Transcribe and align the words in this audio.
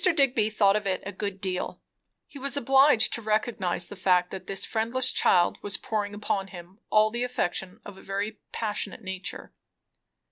Digby 0.15 0.49
thought 0.49 0.75
of 0.75 0.87
it 0.87 1.03
a 1.05 1.11
good 1.11 1.39
deal. 1.39 1.79
He 2.25 2.39
was 2.39 2.57
obliged 2.57 3.13
to 3.13 3.21
recognize 3.21 3.85
the 3.85 3.95
fact, 3.95 4.31
that 4.31 4.47
this 4.47 4.65
friendless 4.65 5.11
child 5.11 5.59
was 5.61 5.77
pouring 5.77 6.15
upon 6.15 6.47
him 6.47 6.79
all 6.89 7.11
the 7.11 7.21
affection 7.21 7.79
of 7.85 7.97
a 7.97 8.01
very 8.01 8.39
passionate 8.51 9.03
nature. 9.03 9.53